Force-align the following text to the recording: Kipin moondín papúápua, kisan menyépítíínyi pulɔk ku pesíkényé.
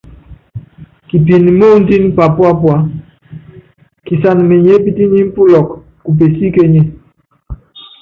Kipin 1.07 1.45
moondín 1.59 2.05
papúápua, 2.17 2.75
kisan 4.05 4.39
menyépítíínyi 4.49 5.23
pulɔk 5.35 5.67
ku 6.03 6.09
pesíkényé. 6.17 6.81